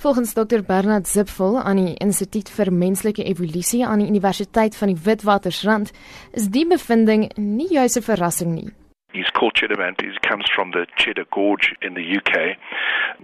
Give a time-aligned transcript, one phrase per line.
[0.00, 5.00] Volgens Dr Bernard Zipfel aan die Instituut vir Menslike Evolusie aan die Universiteit van die
[5.04, 5.90] Witwatersrand,
[6.38, 8.70] is die bevinding nie juis 'n verrassing nie.
[9.12, 9.96] He's called Cheddar Man.
[10.00, 12.56] He comes from the Cheddar Gorge in the UK.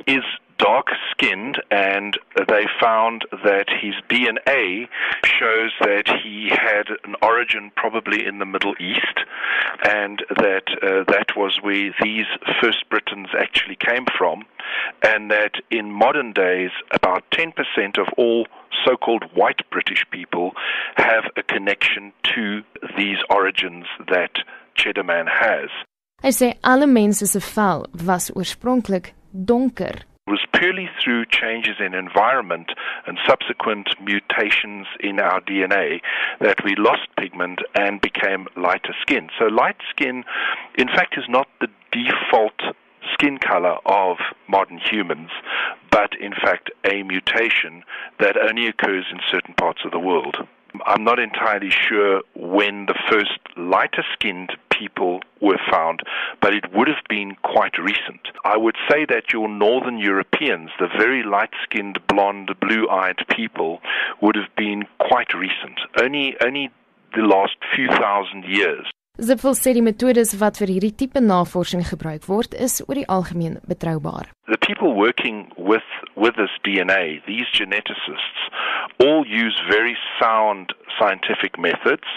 [0.06, 0.26] Is
[0.56, 2.18] dark skinned, and
[2.48, 4.88] they found that his DNA
[5.24, 9.18] shows that he had an origin probably in the Middle East,
[9.84, 12.26] and that uh, that was where these
[12.60, 14.44] first Britons actually came from,
[15.02, 17.52] and that in modern days, about 10%
[17.98, 18.46] of all
[18.84, 20.52] so called white British people
[20.96, 22.62] have a connection to
[22.96, 24.38] these origins that
[24.74, 25.70] Cheddar Man has.
[26.22, 32.72] Hy sê alle mense se vel was oorspronklik donker was purely through changes in environment
[33.06, 36.00] and subsequent mutations in our DNA
[36.40, 39.28] that we lost pigment and became lighter skin.
[39.38, 40.24] So, light skin,
[40.78, 42.58] in fact, is not the default
[43.12, 44.16] skin color of
[44.48, 45.28] modern humans,
[45.90, 47.82] but in fact, a mutation
[48.18, 50.36] that only occurs in certain parts of the world.
[50.86, 53.38] I'm not entirely sure when the first
[53.74, 56.00] lighter skinned people were found,
[56.40, 58.20] but it would have been quite recent.
[58.44, 63.80] I would say that your northern Europeans, the very light skinned, blonde, blue eyed people,
[64.22, 66.70] would have been quite recent, only, only
[67.16, 68.86] the last few thousand years.
[69.22, 73.60] Zipfel sê die metodes wat vir hierdie tipe navorsing gebruik word is oor die algemeen
[73.70, 74.26] betroubaar.
[74.50, 78.42] The people working with with this DNA, these geneticists,
[78.98, 82.10] all use very sound scientific methods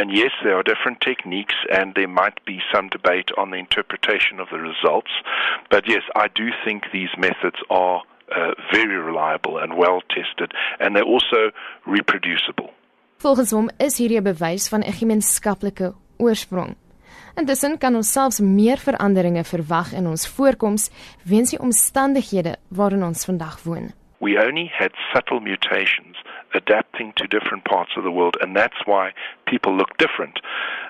[0.00, 4.40] and yes there are different techniques and there might be some debate on the interpretation
[4.40, 5.12] of the results,
[5.68, 8.00] but yes, I do think these methods are
[8.32, 11.52] uh, very reliable and well tested and they're also
[11.84, 12.72] reproducible.
[13.20, 16.76] Volgens hom is hierdie 'n bewys van 'n gemeenskaplike oorsprong.
[17.38, 20.88] Intussen kan ons selfs meer veranderinge verwag in ons voorkoms
[21.22, 23.92] weens die omstandighede waarin ons vandag woon.
[24.18, 26.16] We only had subtle mutations
[26.54, 29.12] adapting to different parts of the world and that's why
[29.44, 30.40] people look different.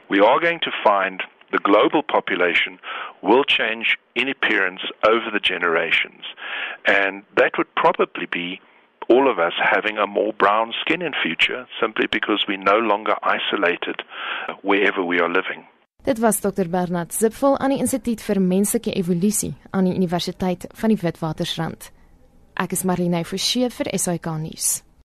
[0.09, 2.79] We are going to find the global population
[3.23, 6.25] will change in appearance over the generations
[6.86, 8.61] and that would probably be
[9.08, 13.14] all of us having a more brown skin in future simply because we no longer
[13.23, 14.02] isolated
[14.63, 15.67] wherever we are living.
[16.05, 20.89] Dit was Dr Bernard Zipfel aan die Instituut vir Menslike Evolusie aan die Universiteit van
[20.89, 21.91] die Witwatersrand.
[22.55, 24.88] Ek is Marlene Forsie vir SAK nuus.